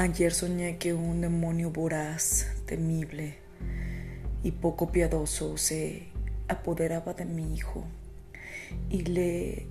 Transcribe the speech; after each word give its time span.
Ayer 0.00 0.32
soñé 0.32 0.78
que 0.78 0.94
un 0.94 1.20
demonio 1.20 1.70
voraz, 1.72 2.46
temible 2.64 3.36
y 4.42 4.52
poco 4.52 4.90
piadoso 4.90 5.58
se 5.58 6.08
apoderaba 6.48 7.12
de 7.12 7.26
mi 7.26 7.54
hijo 7.54 7.84
y 8.88 9.02
le 9.02 9.66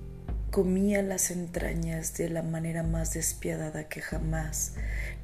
comía 0.52 1.02
las 1.02 1.32
entrañas 1.32 2.16
de 2.16 2.30
la 2.30 2.44
manera 2.44 2.84
más 2.84 3.14
despiadada 3.14 3.88
que 3.88 4.02
jamás, 4.02 4.74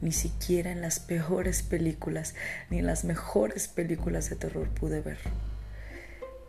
ni 0.03 0.11
siquiera 0.11 0.73
en 0.73 0.81
las 0.81 0.99
peores 0.99 1.63
películas, 1.63 2.35
ni 2.69 2.81
en 2.81 2.87
las 2.87 3.05
mejores 3.05 3.69
películas 3.69 4.29
de 4.29 4.35
terror 4.35 4.69
pude 4.71 5.03
ver. 5.03 5.19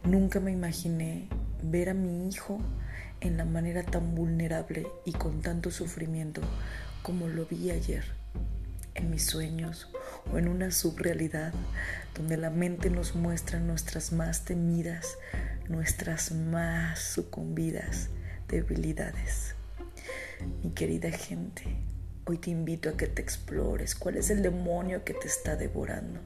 Nunca 0.04 0.40
me 0.40 0.52
imaginé 0.52 1.28
ver 1.62 1.92
a 1.92 1.94
mi 1.94 2.28
hijo 2.28 2.60
en 3.22 3.38
la 3.38 3.46
manera 3.46 3.84
tan 3.84 4.16
vulnerable 4.16 4.88
y 5.06 5.12
con 5.12 5.44
tanto 5.44 5.70
sufrimiento 5.70 6.42
como 7.02 7.28
lo 7.28 7.46
vi 7.46 7.72
ayer 7.72 8.04
en 8.96 9.12
mis 9.12 9.26
sueños 9.26 9.88
o 10.32 10.38
en 10.38 10.48
una 10.48 10.72
subrealidad 10.72 11.54
donde 12.16 12.38
la 12.38 12.50
mente 12.50 12.90
nos 12.90 13.16
muestra 13.16 13.60
nuestras 13.60 14.12
más 14.12 14.44
temidas, 14.44 15.18
nuestras 15.70 16.32
más 16.32 17.00
sucumbidas 17.00 18.10
debilidades. 18.48 19.56
Mi 20.64 20.72
querida 20.72 21.12
gente, 21.12 21.64
hoy 22.26 22.38
te 22.38 22.50
invito 22.50 22.90
a 22.90 22.98
que 22.98 23.08
te 23.08 23.22
explores 23.22 23.96
cuál 23.96 24.18
es 24.18 24.30
el 24.30 24.42
demonio 24.42 25.04
que 25.04 25.14
te 25.14 25.28
está 25.28 25.56
devorando, 25.56 26.20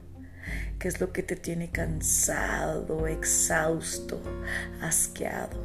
qué 0.78 0.88
es 0.88 1.00
lo 1.00 1.12
que 1.12 1.22
te 1.22 1.36
tiene 1.36 1.70
cansado, 1.70 3.06
exhausto, 3.06 4.22
asqueado, 4.80 5.58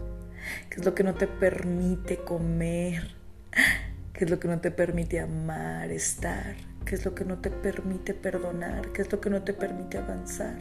qué 0.69 0.79
es 0.79 0.85
lo 0.85 0.93
que 0.93 1.03
no 1.03 1.15
te 1.15 1.27
permite 1.27 2.17
comer, 2.17 3.16
qué 4.17 4.25
es 4.25 4.31
lo 4.31 4.39
que 4.39 4.47
no 4.47 4.59
te 4.59 4.71
permite 4.71 5.19
amar, 5.19 5.91
estar, 5.91 6.55
qué 6.85 6.95
es 6.95 7.05
lo 7.05 7.13
que 7.13 7.23
no 7.23 7.37
te 7.37 7.51
permite 7.51 8.15
perdonar, 8.15 8.91
qué 8.91 9.03
es 9.03 9.11
lo 9.11 9.21
que 9.21 9.29
no 9.29 9.43
te 9.43 9.53
permite 9.53 9.99
avanzar. 9.99 10.57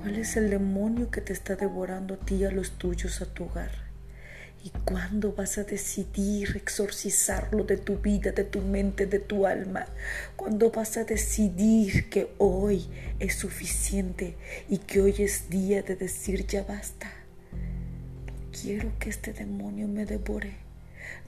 ¿Cuál 0.00 0.16
es 0.16 0.36
el 0.38 0.48
demonio 0.48 1.10
que 1.10 1.20
te 1.20 1.34
está 1.34 1.56
devorando 1.56 2.14
a 2.14 2.16
ti 2.16 2.36
y 2.36 2.44
a 2.44 2.50
los 2.50 2.78
tuyos, 2.78 3.20
a 3.20 3.26
tu 3.26 3.44
hogar? 3.44 3.70
¿Y 4.64 4.70
cuándo 4.86 5.34
vas 5.34 5.58
a 5.58 5.64
decidir 5.64 6.56
exorcizarlo 6.56 7.64
de 7.64 7.76
tu 7.76 7.98
vida, 7.98 8.32
de 8.32 8.44
tu 8.44 8.62
mente, 8.62 9.04
de 9.04 9.18
tu 9.18 9.46
alma? 9.46 9.84
¿Cuándo 10.34 10.70
vas 10.70 10.96
a 10.96 11.04
decidir 11.04 12.08
que 12.08 12.32
hoy 12.38 12.88
es 13.18 13.34
suficiente 13.34 14.36
y 14.70 14.78
que 14.78 15.02
hoy 15.02 15.16
es 15.18 15.50
día 15.50 15.82
de 15.82 15.96
decir 15.96 16.46
ya 16.46 16.62
basta? 16.62 17.12
No 18.26 18.58
quiero 18.58 18.90
que 18.98 19.10
este 19.10 19.34
demonio 19.34 19.86
me 19.86 20.06
devore. 20.06 20.63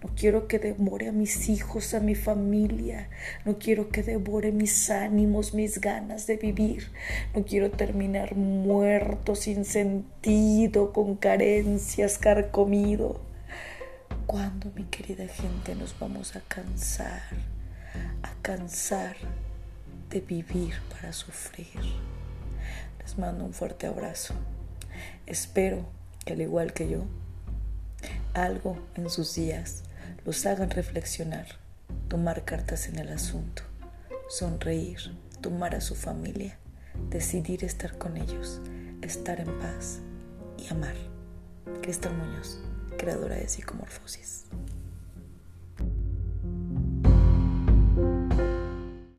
No 0.03 0.11
quiero 0.15 0.47
que 0.47 0.59
devore 0.59 1.09
a 1.09 1.13
mis 1.13 1.49
hijos, 1.49 1.95
a 1.95 2.01
mi 2.01 2.15
familia. 2.15 3.09
No 3.45 3.59
quiero 3.59 3.89
que 3.89 4.03
devore 4.03 4.53
mis 4.53 4.91
ánimos, 4.91 5.55
mis 5.55 5.81
ganas 5.81 6.27
de 6.27 6.37
vivir. 6.37 6.91
No 7.35 7.45
quiero 7.45 7.71
terminar 7.71 8.37
muerto, 8.37 9.35
sin 9.35 9.65
sentido, 9.65 10.93
con 10.93 11.17
carencias, 11.17 12.19
carcomido. 12.19 13.21
¿Cuándo, 14.27 14.71
mi 14.75 14.85
querida 14.85 15.27
gente, 15.29 15.75
nos 15.75 15.99
vamos 15.99 16.37
a 16.37 16.41
cansar? 16.41 17.23
A 18.23 18.35
cansar 18.43 19.17
de 20.11 20.21
vivir 20.21 20.75
para 20.91 21.13
sufrir. 21.13 21.81
Les 23.01 23.19
mando 23.19 23.45
un 23.45 23.53
fuerte 23.53 23.87
abrazo. 23.87 24.35
Espero 25.27 25.87
que 26.25 26.33
al 26.33 26.41
igual 26.41 26.73
que 26.73 26.89
yo, 26.89 27.05
algo 28.37 28.77
en 28.95 29.09
sus 29.09 29.35
días 29.35 29.83
los 30.27 30.45
hagan 30.45 30.71
reflexionar, 30.71 31.47
tomar 32.09 32.45
cartas 32.45 32.87
en 32.89 32.99
el 32.99 33.09
asunto, 33.09 33.63
sonreír, 34.29 34.99
tomar 35.41 35.75
a 35.75 35.81
su 35.81 35.95
familia, 35.95 36.59
decidir 37.09 37.65
estar 37.65 37.97
con 37.97 38.19
ellos, 38.19 38.61
estar 39.01 39.41
en 39.41 39.59
paz 39.59 40.01
y 40.59 40.69
amar. 40.69 40.95
Cristal 41.81 42.15
Muñoz, 42.15 42.61
creadora 42.99 43.37
de 43.37 43.49
Psicomorfosis. 43.49 44.36